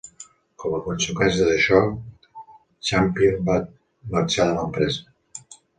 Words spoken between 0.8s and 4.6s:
conseqüència d'això, Champion va marxar de